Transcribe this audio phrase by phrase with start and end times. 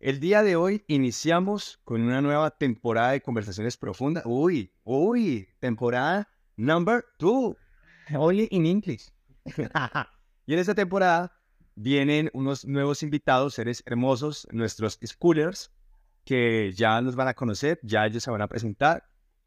[0.00, 4.22] El día de hoy iniciamos con una nueva temporada de conversaciones profundas.
[4.26, 7.56] Uy, uy, temporada number two.
[8.14, 9.10] Only in English.
[10.46, 11.36] y en esta temporada
[11.74, 15.72] vienen unos nuevos invitados, seres hermosos, nuestros schoolers,
[16.24, 19.04] que ya nos van a conocer, ya ellos se van a presentar.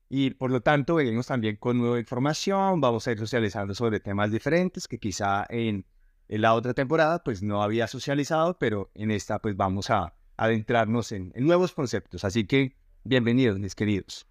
[0.10, 4.30] Y por lo tanto, venimos también con nueva información, vamos a ir socializando sobre temas
[4.32, 5.86] diferentes que quizá en,
[6.28, 11.12] en la otra temporada pues no había socializado, pero en esta pues vamos a adentrarnos
[11.12, 12.26] en, nuevos conceptos.
[12.26, 14.26] Así que bienvenidos, mis queridos.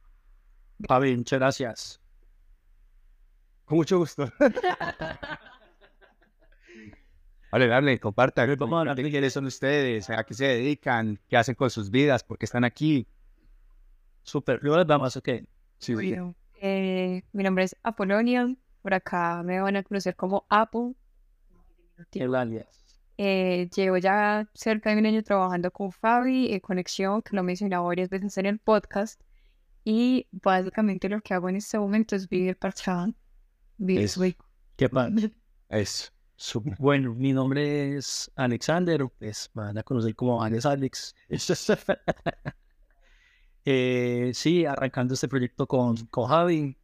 [0.88, 2.00] Fabi, muchas gracias.
[3.64, 4.28] Con mucho gusto.
[7.52, 8.56] Vale, dale, compartan.
[8.96, 10.10] ¿Quiénes son ustedes?
[10.10, 11.20] ¿A qué se dedican?
[11.28, 12.24] ¿Qué hacen con sus vidas?
[12.24, 13.06] ¿Por qué están aquí?
[14.22, 14.58] Súper.
[14.62, 15.28] Luego vamos, ok.
[15.78, 18.52] Sí, bueno, eh, mi nombre es Apolonia.
[18.82, 20.94] Por acá me van a conocer como Apo.
[22.12, 22.79] Gracias.
[23.22, 27.44] Eh, llevo ya cerca de un año trabajando con Fabi, en Conexión, que lo he
[27.44, 29.20] mencionado varias veces en el podcast.
[29.84, 33.12] Y básicamente lo que hago en este momento es vivir parchado.
[33.76, 34.22] Vivir Eso.
[34.74, 35.14] ¿Qué pasa?
[35.68, 36.10] Eso.
[36.78, 41.14] Bueno, mi nombre es Alexander, pues van a conocer como Alex Alex.
[43.66, 46.74] eh, sí, arrancando este proyecto con, con Javi.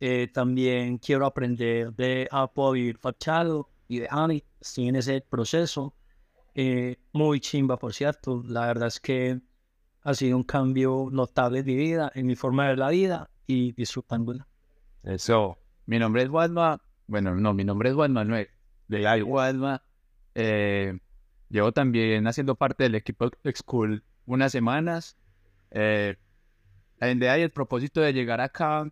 [0.00, 4.08] Eh, también quiero aprender de Apple vivir fachado y de.
[4.60, 5.94] Estoy en ese proceso.
[6.54, 8.42] Eh, muy chimba, por cierto.
[8.46, 9.40] La verdad es que
[10.02, 13.30] ha sido un cambio notable en mi vida, en mi forma de ver la vida
[13.46, 14.46] y disfrutándola.
[15.02, 15.58] Eso.
[15.86, 16.80] Mi nombre es Walma.
[17.06, 18.48] Bueno, no, mi nombre es Juan Manuel.
[18.88, 19.82] De ahí, Walma.
[20.34, 20.98] Eh,
[21.48, 25.16] llevo también haciendo parte del equipo School unas semanas.
[25.70, 26.16] Eh,
[26.98, 28.90] la idea y el propósito de llegar acá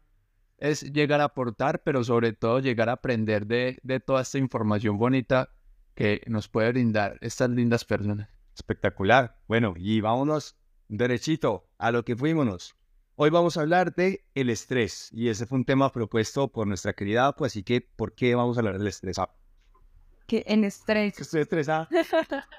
[0.63, 4.97] es llegar a aportar, pero sobre todo llegar a aprender de, de toda esta información
[4.97, 5.51] bonita
[5.97, 8.29] que nos puede brindar estas lindas personas.
[8.55, 9.37] Espectacular.
[9.49, 10.57] Bueno, y vámonos
[10.89, 12.77] derechito a lo que fuímonos.
[13.17, 16.93] Hoy vamos a hablar de el estrés y ese fue un tema propuesto por nuestra
[16.93, 19.19] querida pues así que ¿por qué vamos a hablar del estrés?
[19.19, 19.35] Ah,
[20.29, 21.19] Que en estrés.
[21.19, 21.89] estoy estresada.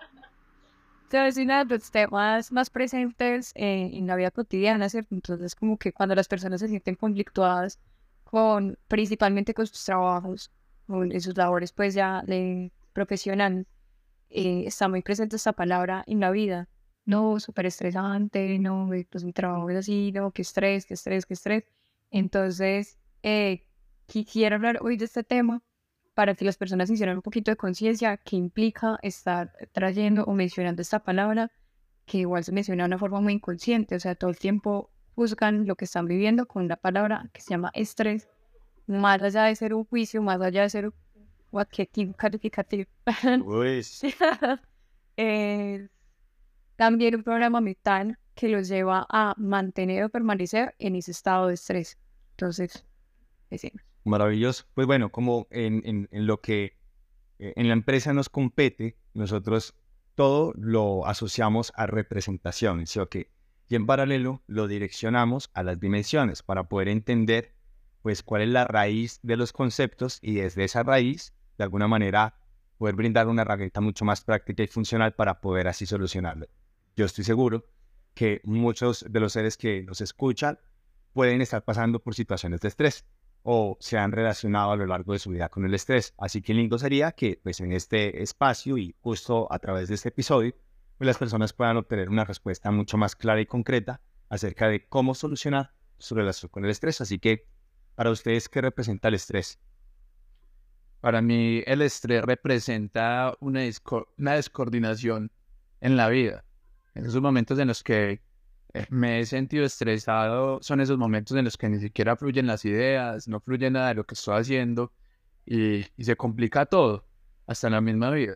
[1.14, 5.16] es uno de los temas más presentes eh, en la vida cotidiana, ¿cierto?
[5.16, 7.80] Entonces, como que cuando las personas se sienten conflictuadas
[8.34, 10.52] con, principalmente con sus trabajos,
[10.88, 13.68] con sus labores, pues ya de profesional,
[14.32, 16.68] eh, está muy presente esta palabra en la vida.
[17.06, 21.28] No, súper estresante, no, eh, pues mi trabajo es así, no, qué estrés, qué estrés,
[21.28, 21.64] qué estrés.
[22.10, 23.68] Entonces, eh,
[24.08, 25.62] quisiera hablar hoy de este tema
[26.16, 30.82] para que las personas hicieran un poquito de conciencia que implica estar trayendo o mencionando
[30.82, 31.52] esta palabra,
[32.08, 35.66] que igual se menciona de una forma muy inconsciente, o sea, todo el tiempo juzgan
[35.68, 38.28] lo que están viviendo con la palabra que se llama estrés,
[38.88, 40.92] más allá de ser un juicio, más allá de ser
[41.52, 42.86] un adjetivo calificativo.
[45.16, 45.90] Es
[46.76, 51.54] también un programa mental que los lleva a mantener o permanecer en ese estado de
[51.54, 51.98] estrés.
[52.32, 52.84] Entonces,
[53.50, 53.84] decimos.
[54.06, 54.66] Maravilloso.
[54.74, 56.76] Pues bueno, como en, en- en lo que
[57.40, 59.76] eh, en la empresa nos compete, nosotros
[60.16, 63.30] todo lo asociamos a representaciones, ¿sí o qué?
[63.70, 67.54] Y en paralelo lo direccionamos a las dimensiones para poder entender
[68.02, 72.36] pues cuál es la raíz de los conceptos y desde esa raíz, de alguna manera,
[72.78, 76.48] poder brindar una herramienta mucho más práctica y funcional para poder así solucionarlo.
[76.96, 77.66] Yo estoy seguro
[78.14, 80.60] que muchos de los seres que nos escuchan
[81.14, 83.06] pueden estar pasando por situaciones de estrés
[83.44, 86.14] o se han relacionado a lo largo de su vida con el estrés.
[86.18, 90.10] Así que lindo sería que pues en este espacio y justo a través de este
[90.10, 90.54] episodio,
[91.04, 94.00] pues las personas puedan obtener una respuesta mucho más clara y concreta
[94.30, 97.02] acerca de cómo solucionar su relación con el estrés.
[97.02, 97.46] Así que
[97.96, 99.60] para ustedes, ¿qué representa el estrés?
[101.02, 105.30] Para mí, el estrés representa una, disco- una descoordinación
[105.82, 106.46] en la vida.
[106.96, 108.22] En esos momentos en los que
[108.74, 112.64] eh, me he sentido estresado, son esos momentos en los que ni siquiera fluyen las
[112.64, 114.94] ideas, no fluye nada de lo que estoy haciendo
[115.46, 117.06] y, y se complica todo,
[117.46, 118.36] hasta en la misma vida.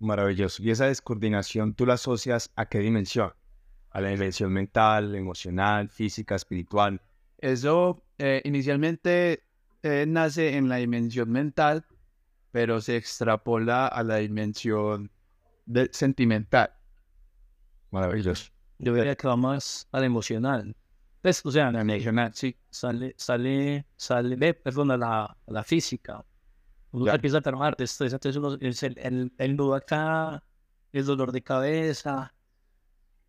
[0.00, 0.62] Maravilloso.
[0.62, 3.32] ¿Y esa descoordinación tú la asocias a qué dimensión?
[3.90, 7.00] A la dimensión mental, emocional, física, espiritual.
[7.38, 9.42] Eso eh, inicialmente
[9.82, 11.84] eh, nace en la dimensión mental,
[12.52, 15.10] pero se extrapola a la dimensión
[15.66, 16.72] de- sentimental.
[17.90, 18.50] Maravilloso.
[18.78, 20.76] Yo diría que va más al emocional.
[21.22, 22.56] Pues, o sea, La emocional, sí.
[22.70, 26.24] sale, sale, sale, perdón, a la, a la física.
[26.92, 30.42] Uno empieza a trabajar de estrés, entonces uno, es el, el, el nudo acá,
[30.92, 32.34] el dolor de cabeza,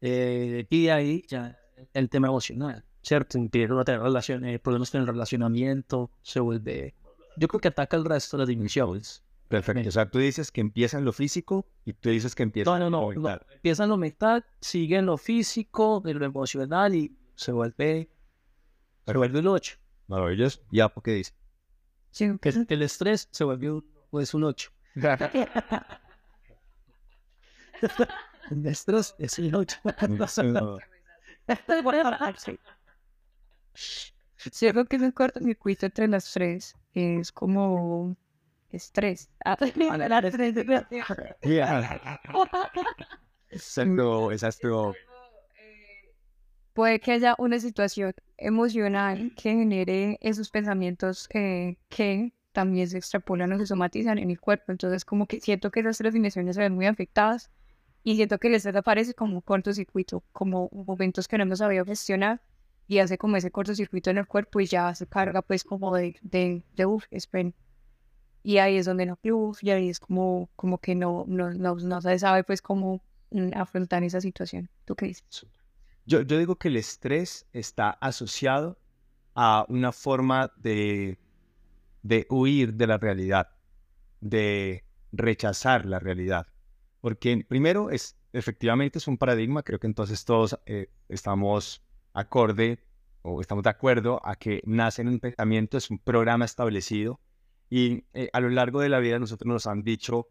[0.02, 1.58] eh, y de ahí ya
[1.94, 3.38] el tema emocional, ¿cierto?
[3.38, 6.96] Empieza a tener relaciones, problemas con el relacionamiento, se vuelve...
[7.38, 9.24] Yo creo que ataca el resto de las dimensiones.
[9.48, 9.90] Perfecto.
[9.90, 12.78] O sea, tú dices que empieza en lo físico y tú dices que empieza No,
[12.78, 13.22] no, no, lo no.
[13.22, 13.46] mental.
[13.52, 18.10] Empieza en lo mental, sigue en lo físico, en lo emocional y se vuelve,
[19.06, 19.78] se vuelve un 8.
[20.08, 20.62] Maravilloso.
[20.72, 21.34] Ya, ¿por qué dice?
[22.12, 24.72] Sí, Que el estrés se un, pues un 8.
[28.52, 29.78] El estrés es un 8.
[34.52, 36.76] Sí, creo que es un cortocircuito entre las tres.
[36.94, 38.16] Es como
[38.72, 39.30] estrés.
[43.50, 44.94] Exacto, exacto.
[46.80, 53.52] Puede que haya una situación emocional que genere esos pensamientos eh, que también se extrapolan
[53.52, 54.72] o se somatizan en el cuerpo.
[54.72, 57.52] Entonces, como que siento que esas tres dimensiones se ven muy afectadas
[58.02, 61.84] y siento que el estrés aparece como un cortocircuito, como momentos que no hemos sabido
[61.84, 62.42] gestionar
[62.88, 66.16] y hace como ese cortocircuito en el cuerpo y ya se carga pues como de,
[66.22, 67.54] de, de uff, esperen.
[68.42, 71.76] Y ahí es donde no uff, y ahí es como, como que no, no, no,
[71.76, 74.70] no se sabe pues cómo mm, afrontar esa situación.
[74.86, 75.46] ¿Tú qué dices?
[76.10, 78.80] Yo, digo que el estrés está asociado
[79.36, 81.20] a una forma de,
[82.02, 83.50] de huir de la realidad,
[84.20, 86.48] de rechazar la realidad.
[87.00, 91.84] Porque primero es, efectivamente es un paradigma, creo que entonces todos eh, estamos
[92.14, 92.84] acorde
[93.22, 97.20] o estamos de acuerdo a que nace en un pensamiento, es un programa establecido
[97.70, 100.28] y eh, a lo largo de la vida nosotros nos han dicho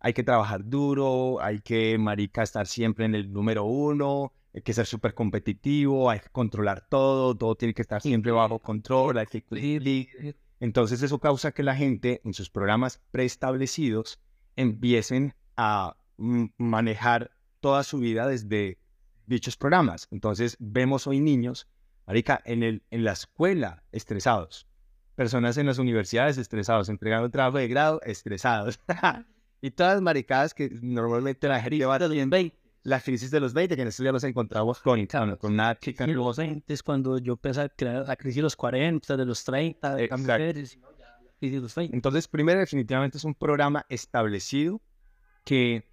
[0.00, 4.72] hay que trabajar duro, hay que, marica, estar siempre en el número uno, hay que
[4.72, 9.26] ser súper competitivo, hay que controlar todo, todo tiene que estar siempre bajo control, hay
[9.26, 10.36] que cumplir.
[10.60, 14.20] Entonces eso causa que la gente en sus programas preestablecidos
[14.54, 18.78] empiecen a manejar toda su vida desde
[19.26, 20.06] dichos programas.
[20.12, 21.66] Entonces vemos hoy niños,
[22.06, 24.68] marica, en, el, en la escuela estresados,
[25.16, 28.78] personas en las universidades estresados, entregando trabajo de grado estresados.
[29.60, 31.98] y todas las maricadas que normalmente la gente lleva
[32.84, 36.06] la crisis de los 20, que en días nos encontramos con, con, con una chica.
[36.06, 39.24] Y los 20 es cuando yo empecé a crear la crisis de los 40, de
[39.24, 40.78] los 30, de mujeres,
[41.40, 41.96] y de los 20.
[41.96, 44.82] Entonces, primero, definitivamente es un programa establecido
[45.44, 45.88] que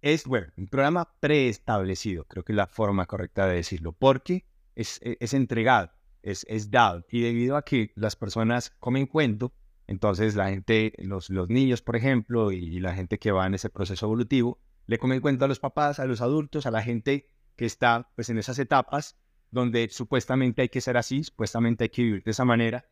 [0.00, 4.44] es, bueno, un programa preestablecido, creo que es la forma correcta de decirlo, porque
[4.76, 5.90] es, e- es entregado,
[6.22, 7.04] es, es dado.
[7.10, 9.52] Y debido a que las personas comen cuento,
[9.88, 13.54] entonces la gente, los, los niños, por ejemplo, y, y la gente que va en
[13.54, 17.28] ese proceso evolutivo, le comen cuento a los papás, a los adultos, a la gente
[17.56, 19.16] que está pues en esas etapas
[19.50, 22.86] donde supuestamente hay que ser así, supuestamente hay que vivir de esa manera.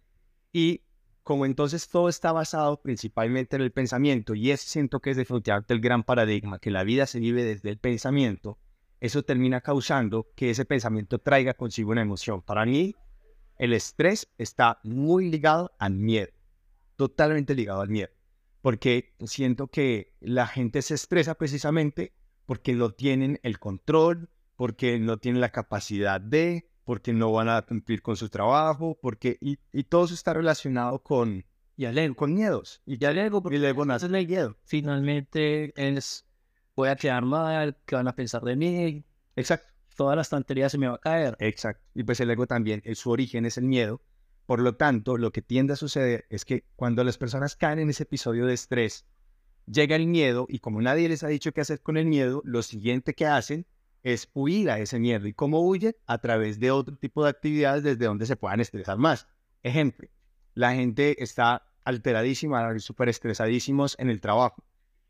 [0.52, 0.82] Y
[1.22, 5.72] como entonces todo está basado principalmente en el pensamiento, y es siento que es definitivamente
[5.72, 8.58] el gran paradigma, que la vida se vive desde el pensamiento,
[9.00, 12.42] eso termina causando que ese pensamiento traiga consigo una emoción.
[12.42, 12.94] Para mí,
[13.58, 16.32] el estrés está muy ligado al miedo,
[16.96, 18.10] totalmente ligado al miedo,
[18.66, 22.16] porque siento que la gente se estresa precisamente
[22.46, 27.62] porque no tienen el control, porque no tienen la capacidad de, porque no van a
[27.62, 31.44] cumplir con su trabajo, porque y, y todo eso está relacionado con,
[31.76, 32.16] Y al ego.
[32.16, 32.82] con miedos.
[32.84, 34.56] Y ya luego, y luego nace el miedo.
[34.64, 36.26] Finalmente es,
[36.74, 39.04] voy a quedar mal, que van a pensar de mí,
[39.36, 39.68] Exacto.
[39.94, 41.36] toda la estantería se me va a caer.
[41.38, 41.84] Exacto.
[41.94, 44.02] Y pues el ego también, eh, su origen es el miedo.
[44.46, 47.90] Por lo tanto, lo que tiende a suceder es que cuando las personas caen en
[47.90, 49.04] ese episodio de estrés,
[49.66, 52.62] llega el miedo y como nadie les ha dicho qué hacer con el miedo, lo
[52.62, 53.66] siguiente que hacen
[54.04, 55.26] es huir a ese miedo.
[55.26, 55.96] ¿Y cómo huyen?
[56.06, 59.26] A través de otro tipo de actividades desde donde se puedan estresar más.
[59.64, 60.08] Ejemplo,
[60.54, 64.64] la gente está alteradísima, súper estresadísimos en el trabajo.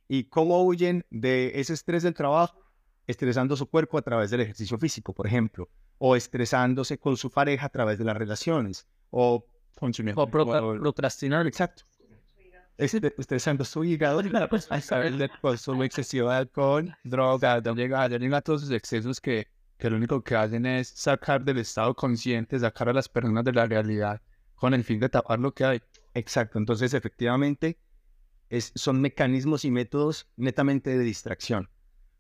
[0.09, 2.59] ¿Y cómo huyen de ese estrés del trabajo?
[3.07, 5.69] Estresando su cuerpo a través del ejercicio físico, por ejemplo,
[5.99, 9.45] o estresándose con su pareja a través de las relaciones, o
[9.79, 10.31] consumiendo O
[10.81, 11.47] procrastinar.
[11.47, 11.85] Exacto.
[12.79, 18.37] Este- Estresando su hígado a través del consumo excesivo de alcohol, droga, Ya llega, llega
[18.37, 19.49] a todos esos excesos que,
[19.79, 23.53] que lo único que hacen es sacar del estado consciente, sacar a las personas de
[23.53, 24.21] la realidad
[24.55, 25.83] con el fin de tapar lo que hay.
[26.15, 27.79] Exacto, entonces efectivamente
[28.51, 31.71] es, son mecanismos y métodos netamente de distracción.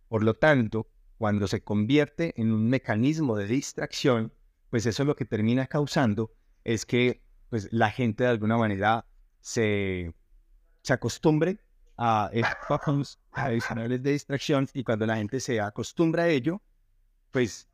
[0.09, 0.88] Por lo tanto,
[1.19, 4.33] cuando se convierte en un mecanismo de distracción,
[4.71, 6.33] pues eso lo que termina causando
[6.66, 9.06] es que pues, la gente de alguna manera
[9.40, 10.12] se,
[10.82, 11.61] se acostumbre
[11.96, 16.61] a estos adicionales de distracción y cuando la gente se acostumbra a ello,
[17.30, 17.68] pues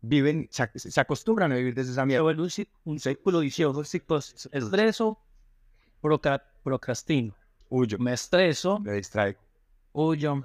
[0.00, 2.24] viven, se, se acostumbran a vivir desde esa mierda.
[2.24, 2.50] un,
[2.84, 3.84] un círculo vicioso.
[3.84, 5.18] ciclos- Estreso,
[6.02, 7.34] procra- procrastino.
[7.68, 9.38] Huyo, Me estreso, me distraigo.
[9.92, 10.42] huyo.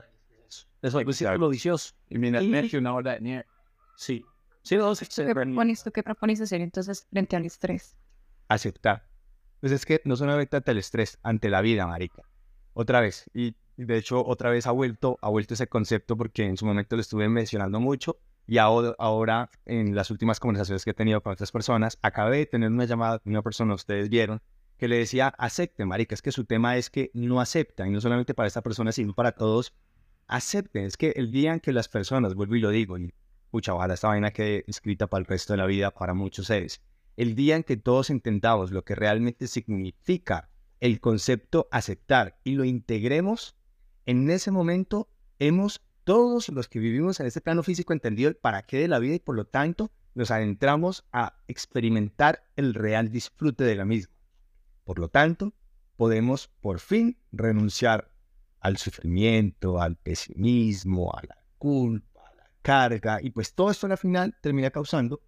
[0.81, 1.93] Es un círculo vicioso.
[2.07, 3.45] Y mira, Y- una hora de nieve.
[3.97, 4.23] Sí.
[4.69, 5.25] Sí, no, sí, sí.
[5.25, 7.97] ¿Qué propones, ¿Tú qué propones hacer entonces frente al estrés?
[8.49, 9.03] aceptar.
[9.61, 12.21] Pues es que no solamente ante el estrés, ante la vida, marica.
[12.73, 13.27] otra vez.
[13.33, 16.95] Y de hecho, otra vez ha vuelto, ha vuelto ese concepto porque en su momento
[16.95, 21.33] lo estuve mencionando mucho y ahora, ahora en las últimas conversaciones que he tenido con
[21.33, 24.39] otras personas, acabé de tener una llamada con una persona, ustedes vieron,
[24.77, 28.01] que le decía, acepten, marica, es que su tema es que no aceptan, y no
[28.01, 29.73] solamente para esta persona, sino para todos,
[30.27, 33.11] acepten, es que el día en que las personas, vuelvo y lo digo, y
[33.49, 36.81] pucha, ojalá esta vaina quede escrita para el resto de la vida para muchos seres,
[37.17, 42.63] el día en que todos entendamos lo que realmente significa el concepto aceptar y lo
[42.63, 43.55] integremos,
[44.05, 48.63] en ese momento hemos, todos los que vivimos en este plano físico, entendido el para
[48.63, 53.63] qué de la vida y por lo tanto nos adentramos a experimentar el real disfrute
[53.63, 54.13] de la misma.
[54.83, 55.53] Por lo tanto,
[55.97, 58.11] podemos por fin renunciar
[58.59, 62.08] al sufrimiento, al pesimismo, a la culpa,
[62.61, 65.21] carga, y pues todo esto al final termina causando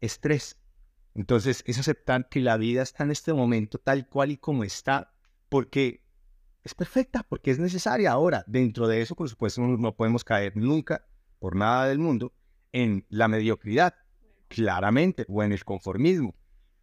[0.00, 0.58] estrés.
[1.14, 5.14] Entonces es aceptar que la vida está en este momento tal cual y como está,
[5.48, 6.04] porque
[6.62, 8.10] es perfecta, porque es necesaria.
[8.10, 11.06] Ahora, dentro de eso, por supuesto, no podemos caer nunca,
[11.38, 12.32] por nada del mundo,
[12.72, 13.94] en la mediocridad,
[14.48, 16.34] claramente, o en el conformismo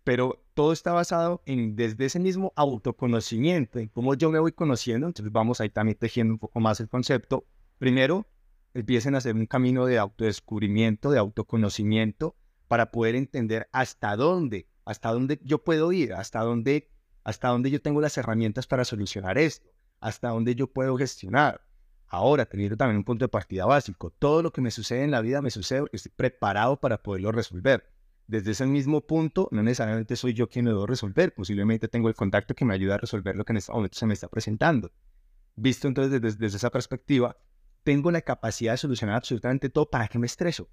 [0.04, 5.08] pero todo está basado en desde ese mismo autoconocimiento, en cómo yo me voy conociendo,
[5.08, 7.46] entonces vamos ahí también tejiendo un poco más el concepto.
[7.78, 8.28] Primero,
[8.74, 12.36] empiecen a hacer un camino de autodescubrimiento, de autoconocimiento,
[12.68, 16.90] para poder entender hasta dónde, hasta dónde yo puedo ir, hasta dónde,
[17.24, 21.62] hasta dónde yo tengo las herramientas para solucionar esto, hasta dónde yo puedo gestionar.
[22.08, 25.22] Ahora, teniendo también un punto de partida básico, todo lo que me sucede en la
[25.22, 27.92] vida me sucede porque estoy preparado para poderlo resolver
[28.32, 32.16] desde ese mismo punto, no necesariamente soy yo quien lo debo resolver, posiblemente tengo el
[32.16, 34.90] contacto que me ayuda a resolver lo que en este momento se me está presentando.
[35.56, 37.36] Visto entonces desde, esa perspectiva,
[37.84, 39.90] tengo la capacidad de solucionar absolutamente todo.
[39.90, 40.70] ¿Para qué me estreso?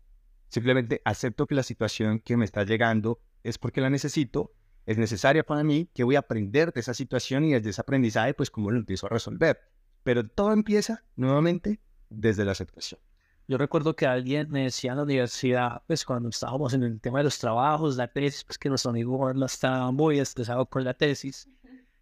[0.49, 4.53] Simplemente acepto que la situación que me está llegando es porque la necesito,
[4.87, 8.35] es necesaria para mí, que voy a aprender de esa situación y desde ese aprendizaje,
[8.35, 9.61] pues cómo lo empiezo a resolver.
[10.03, 13.01] Pero todo empieza nuevamente desde la aceptación.
[13.47, 17.19] Yo recuerdo que alguien me decía en la universidad, pues cuando estábamos en el tema
[17.19, 21.49] de los trabajos, la tesis, pues que nuestro amigo estaba muy estresado con la tesis.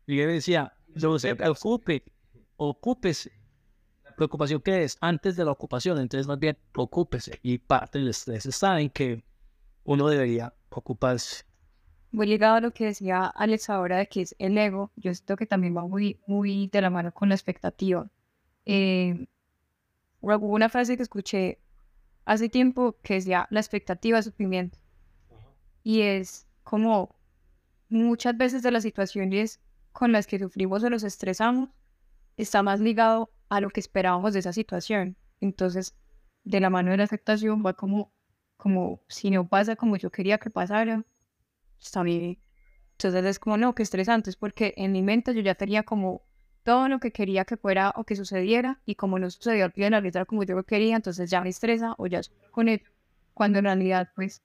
[0.06, 2.02] Y él me decía, yo se preocupe,
[2.56, 3.32] ocúpese.
[4.16, 7.38] Preocupación que es antes de la ocupación, entonces más bien ocúpese.
[7.42, 9.22] Y parte del estrés está en que
[9.84, 11.44] uno debería ocuparse.
[12.10, 15.36] Muy ligado a lo que decía Alex ahora de que es el ego, yo siento
[15.36, 18.10] que también va muy, muy de la mano con la expectativa.
[18.64, 19.26] Eh,
[20.20, 21.60] Hubo una frase que escuché
[22.24, 24.78] hace tiempo que decía la expectativa de sufrimiento.
[25.84, 27.14] Y es como
[27.88, 29.60] muchas veces de las situaciones
[29.92, 31.68] con las que sufrimos o nos estresamos
[32.36, 35.16] está más ligado a lo que esperábamos de esa situación.
[35.40, 35.94] Entonces,
[36.44, 38.12] de la mano de la aceptación va como,
[38.56, 41.04] como si no pasa como yo quería que pasara,
[41.80, 42.38] está bien.
[42.92, 46.22] Entonces es como, no, qué estresante, es porque en mi mente yo ya tenía como
[46.62, 49.88] todo lo que quería que fuera o que sucediera y como no sucedió al pie
[49.88, 52.82] de la como yo lo quería, entonces ya me estresa o ya con él,
[53.34, 54.42] cuando en realidad, pues,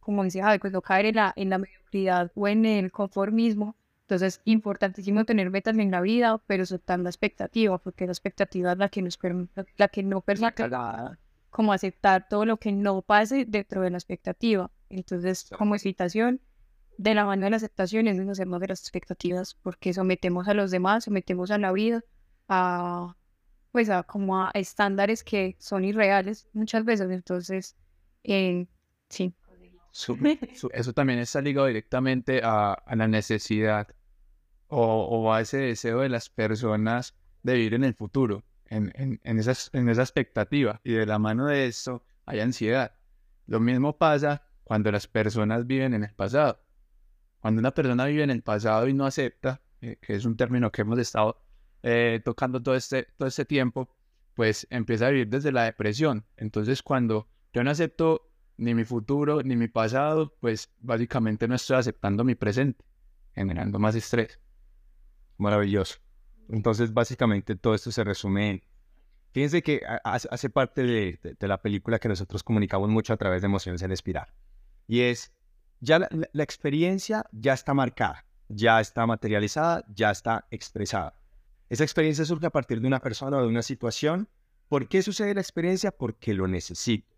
[0.00, 3.76] como decía Javi, pues no caer en la, en la mediocridad o en el conformismo.
[4.12, 8.76] Entonces, importantísimo tener metas en la vida, pero soltar la expectativa, porque la expectativa es
[8.78, 9.18] la que nos
[9.78, 10.68] la que no permite
[11.48, 14.70] como aceptar todo lo que no pase dentro de la expectativa.
[14.90, 16.42] Entonces, como excitación,
[16.98, 20.70] de la mano de la aceptación es hacemos de las expectativas, porque sometemos a los
[20.70, 22.04] demás, sometemos a la vida
[22.48, 23.16] a,
[23.70, 27.10] pues a como a estándares que son irreales muchas veces.
[27.10, 27.76] Entonces,
[28.24, 28.66] eh,
[29.08, 29.34] sí.
[29.92, 33.88] Eso también está ligado directamente a, la necesidad
[34.74, 39.38] o, a ese deseo de las personas de vivir en el futuro, en, en, en,
[39.38, 40.80] en esa expectativa.
[40.82, 42.94] Y de la mano de eso hay ansiedad.
[43.46, 46.60] Lo mismo pasa cuando las personas viven en el pasado.
[47.40, 50.72] Cuando una persona vive en el pasado y no acepta, eh, que es un término
[50.72, 51.44] que hemos estado
[51.82, 53.94] eh, tocando todo este, todo este tiempo,
[54.34, 56.24] pues empieza a vivir desde la depresión.
[56.38, 61.76] Entonces, cuando yo no acepto ni mi futuro ni mi pasado, pues básicamente no estoy
[61.76, 62.86] aceptando mi presente,
[63.34, 64.38] generando más estrés.
[65.42, 65.96] Maravilloso.
[66.48, 68.62] Entonces, básicamente todo esto se resume en...
[69.32, 73.82] Fíjense que hace parte de, la película que nosotros comunicamos mucho a través de emociones
[73.82, 74.28] en espiral.
[74.86, 75.32] Y es
[75.80, 81.18] ya la, experiencia ya está marcada, ya está materializada, ya está expresada.
[81.70, 84.28] Esa experiencia surge a partir de una persona o de una situación.
[84.68, 85.90] ¿Por qué sucede la experiencia?
[85.90, 87.11] Porque lo necesito.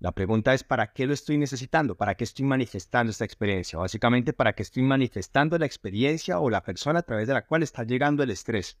[0.00, 1.96] La pregunta es, ¿para qué lo estoy necesitando?
[1.96, 3.78] ¿Para qué estoy manifestando esta experiencia?
[3.78, 7.62] Básicamente, ¿para qué estoy manifestando la experiencia o la persona a través de la cual
[7.62, 8.78] está llegando el estrés?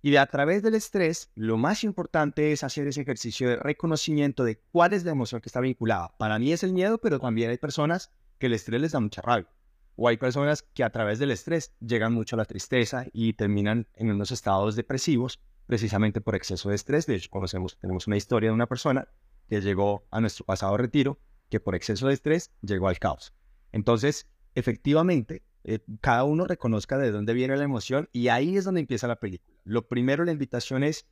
[0.00, 4.60] Y a través del estrés, lo más importante es hacer ese ejercicio de reconocimiento de
[4.70, 6.16] cuál es la emoción que está vinculada.
[6.18, 9.22] Para mí es el miedo, pero también hay personas que el estrés les da mucha
[9.22, 9.48] rabia.
[9.96, 13.88] O hay personas que a través del estrés llegan mucho a la tristeza y terminan
[13.94, 17.06] en unos estados depresivos precisamente por exceso de estrés.
[17.06, 19.08] De hecho, conocemos, tenemos una historia de una persona
[19.48, 23.32] que llegó a nuestro pasado retiro que por exceso de estrés llegó al caos.
[23.72, 28.80] Entonces, efectivamente, eh, cada uno reconozca de dónde viene la emoción y ahí es donde
[28.80, 29.56] empieza la película.
[29.64, 31.06] Lo primero, la invitación es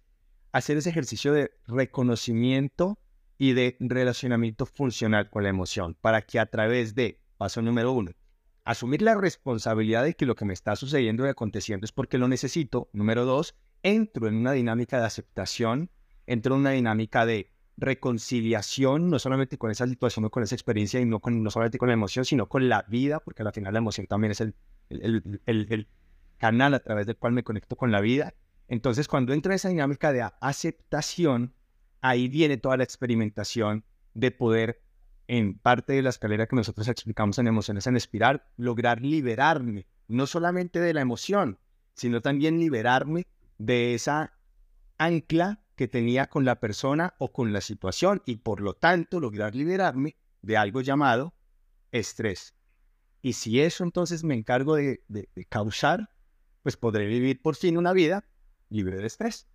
[0.53, 2.99] hacer ese ejercicio de reconocimiento
[3.39, 8.13] y de relacionamiento funcional con la emoción para que a través de, paso número uno,
[8.65, 12.29] asumir la responsabilidad de que lo que me está sucediendo y aconteciendo es porque lo
[12.29, 12.89] necesito.
[12.93, 15.91] Número dos, entro en una dinámica de aceptación,
[16.27, 21.01] entro en una dinámica de reconciliación, no solamente con esa situación o con esa experiencia
[21.01, 23.73] y no, con, no solamente con la emoción, sino con la vida, porque al final
[23.73, 24.55] la emoción también es el,
[24.89, 25.89] el, el,
[26.39, 28.35] canal a través del cual me conecto con la vida.
[28.69, 31.55] Entonces, cuando entro en esa dinámica de aceptación,
[32.03, 34.83] ahí viene toda la experimentación de poder,
[35.29, 40.27] en parte de la escalera que nosotros explicamos en Emociones en Espiral, lograr liberarme, no
[40.27, 41.59] solamente de la emoción,
[41.95, 43.27] sino también liberarme
[43.59, 44.35] de esa
[44.99, 49.55] ancla que tenía con la persona o con la situación y por lo tanto lograr
[49.55, 51.35] liberarme de algo llamado
[51.93, 52.55] estrés.
[53.23, 55.03] Y si eso entonces me encargo de,
[55.49, 56.11] causar,
[56.63, 58.25] pues podré vivir por fin una vida
[58.69, 59.47] libre de estrés.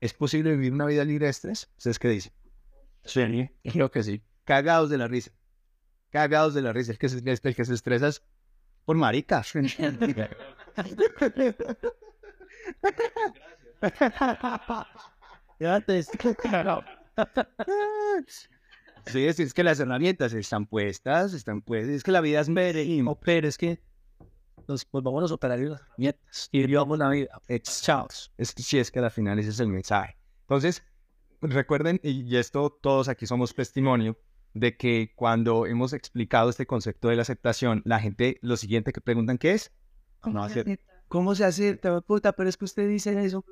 [0.00, 1.70] ¿Es posible vivir una vida libre de estrés?
[1.76, 2.32] ¿Ustedes qué dicen?
[3.04, 4.22] Sí, creo que sí.
[4.44, 5.32] Cagados de la risa.
[6.10, 6.92] Cagados de la risa.
[6.92, 8.22] Es que, se, es que se estresas
[8.84, 9.42] por marica.
[19.06, 21.94] Sí, es, es, que las herramientas están puestas, están puestas.
[21.94, 23.80] Es que la vida es mínimo, pero es que
[24.66, 27.40] nos volvamos a operar las herramientas y vivamos la vida.
[27.62, 28.06] Chao.
[28.36, 30.18] Es, sí, es que al final ese es el mensaje.
[30.42, 30.84] Entonces,
[31.40, 34.18] recuerden, y esto todos aquí somos testimonio,
[34.52, 39.00] de que cuando hemos explicado este concepto de la aceptación, la gente lo siguiente que
[39.00, 39.72] preguntan, ¿qué es?
[40.20, 40.84] ¿Cómo se acepta?
[41.08, 42.00] ¿Cómo se acepta?
[42.02, 43.44] Puta, pero es que usted dice eso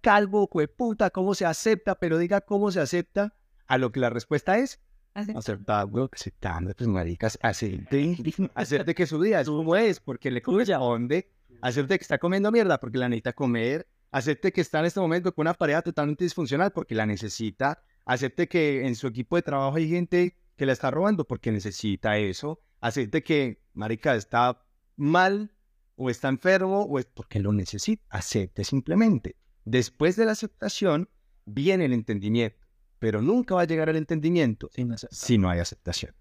[0.00, 1.94] calvo, puta, ¿cómo se acepta?
[1.96, 3.34] Pero diga cómo se acepta,
[3.66, 4.80] a lo que la respuesta es
[5.14, 8.16] aceptando, aceptando, pues maricas, acepte,
[8.54, 11.30] acepte que su día es como es, porque le corresponde,
[11.60, 15.34] acepte que está comiendo mierda porque la necesita comer, acepte que está en este momento
[15.34, 19.76] con una pareja totalmente disfuncional porque la necesita, acepte que en su equipo de trabajo
[19.76, 24.62] hay gente que la está robando porque necesita eso, acepte que, marica, está
[24.96, 25.52] mal
[25.96, 29.36] o está enfermo o es porque lo necesita, acepte simplemente.
[29.70, 31.10] Después de la aceptación
[31.44, 32.66] viene el entendimiento,
[32.98, 34.70] pero nunca va a llegar al entendimiento
[35.10, 36.14] si no hay aceptación.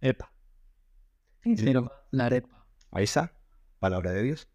[0.00, 0.32] Epa.
[1.42, 2.64] Pero la arepa.
[2.92, 3.34] Ahí está,
[3.80, 4.48] palabra de Dios.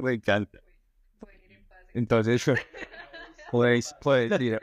[0.00, 0.60] Me encanta.
[1.92, 2.42] Entonces,
[3.50, 4.62] puedes, puedes ir.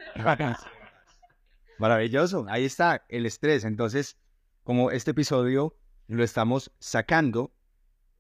[1.77, 3.65] Maravilloso, ahí está el estrés.
[3.65, 4.17] Entonces,
[4.63, 5.77] como este episodio
[6.11, 7.51] lo estamos sacando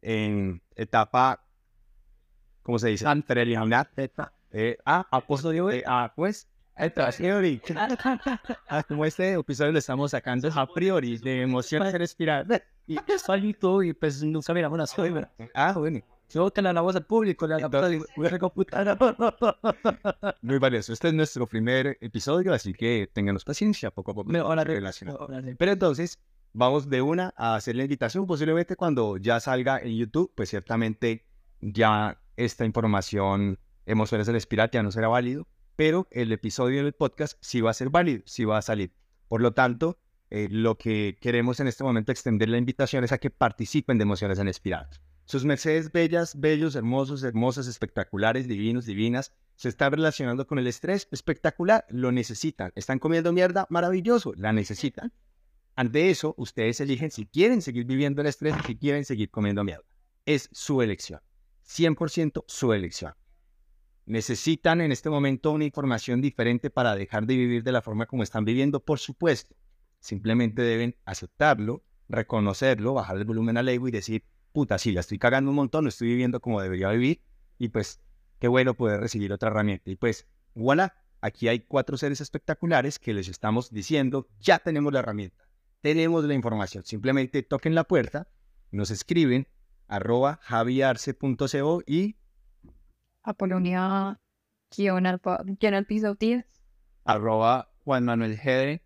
[0.01, 1.43] en etapa,
[2.63, 3.05] ¿cómo se dice?
[3.27, 3.91] Preliminar.
[4.53, 7.61] Eh, ah, apóstol de ah, pues, esta priori.
[8.87, 12.63] Como este episodio lo estamos sacando a priori de emociones en espiral.
[12.87, 15.31] Y solito y pues no sabíamos una sombra.
[15.53, 16.01] Ah, bueno.
[16.33, 17.59] Yo te la voz al público, la
[18.39, 18.97] computadora.
[20.41, 20.93] Muy valioso.
[20.93, 24.31] Este es nuestro primer episodio, así que ténganos paciencia, poco a poco.
[24.31, 26.17] Pero entonces,
[26.53, 28.27] vamos de una a hacer la invitación.
[28.27, 31.25] Posiblemente cuando ya salga en YouTube, pues ciertamente
[31.61, 37.37] ya esta información Emociones del Espiral ya no será válido, pero el episodio del podcast
[37.41, 38.93] sí va a ser válido, sí va a salir.
[39.27, 39.97] Por lo tanto,
[40.29, 44.03] eh, lo que queremos en este momento extender la invitación es a que participen de
[44.03, 44.87] Emociones en Espiral.
[45.25, 51.07] Sus mercedes bellas, bellos, hermosos, hermosas, espectaculares, divinos, divinas, se están relacionando con el estrés,
[51.11, 52.71] espectacular, lo necesitan.
[52.75, 55.13] Están comiendo mierda, maravilloso, la necesitan.
[55.75, 59.63] Ante eso, ustedes eligen si quieren seguir viviendo el estrés o si quieren seguir comiendo
[59.63, 59.85] mierda.
[60.25, 61.21] Es su elección.
[61.65, 63.13] 100% su elección.
[64.05, 68.23] ¿Necesitan en este momento una información diferente para dejar de vivir de la forma como
[68.23, 68.83] están viviendo?
[68.83, 69.55] Por supuesto.
[69.99, 75.19] Simplemente deben aceptarlo, reconocerlo, bajar el volumen al ego y decir, puta, sí, la estoy
[75.19, 77.21] cagando un montón, no estoy viviendo como debería vivir.
[77.57, 78.01] Y pues,
[78.39, 79.89] qué bueno poder recibir otra herramienta.
[79.89, 84.99] Y pues, voilà, aquí hay cuatro seres espectaculares que les estamos diciendo, ya tenemos la
[84.99, 85.50] herramienta
[85.81, 86.83] tenemos la información.
[86.85, 88.27] Simplemente toquen la puerta,
[88.71, 89.47] nos escriben
[89.87, 92.15] arroba javiarse.co y
[93.23, 94.19] Apolonia
[94.75, 95.19] guion al,
[95.85, 96.45] piso 10
[97.03, 98.83] arroba Juan Manuel Gede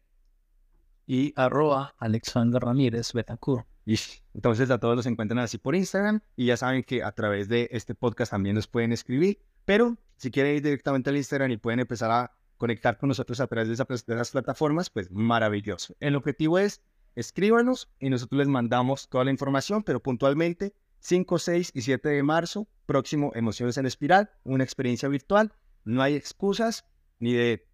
[1.05, 3.67] y arroba Alexander Ramírez Betancourt.
[3.85, 3.99] Y
[4.33, 7.69] entonces a todos los encuentran así por Instagram y ya saben que a través de
[7.71, 11.81] este podcast también nos pueden escribir, pero si quieren ir directamente al Instagram y pueden
[11.81, 15.95] empezar a conectar con nosotros a través de, esa- de esas plataformas, pues maravilloso.
[15.99, 16.81] El objetivo es
[17.15, 22.23] escríbanos y nosotros les mandamos toda la información, pero puntualmente 5, 6 y 7 de
[22.23, 25.53] marzo, próximo Emociones en Espiral, una experiencia virtual.
[25.83, 26.85] No hay excusas
[27.19, 27.67] ni de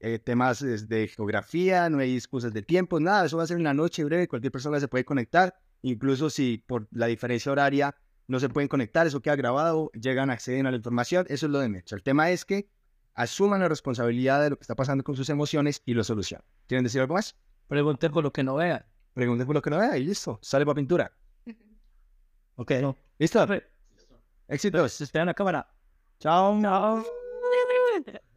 [0.00, 3.26] eh, temas de geografía, no hay excusas de tiempo, nada.
[3.26, 5.54] Eso va a ser una noche breve, cualquier persona se puede conectar.
[5.82, 7.94] Incluso si por la diferencia horaria
[8.26, 11.58] no se pueden conectar, eso queda grabado, llegan, acceden a la información, eso es lo
[11.58, 11.92] de menos.
[11.92, 12.68] El tema es que
[13.14, 16.44] asuman la responsabilidad de lo que está pasando con sus emociones y lo solucionen.
[16.66, 17.36] ¿Quieren decir algo más?
[17.68, 18.84] Pregunten por lo que no vean.
[19.14, 21.12] Pregunten por lo que no vea y listo, sale para pintura.
[22.56, 22.72] Ok.
[22.82, 22.96] No.
[23.18, 23.46] ¿Listo?
[24.48, 25.00] Éxitos.
[25.00, 25.66] Estén en la cámara.
[26.18, 26.54] Chao.
[26.56, 27.04] No.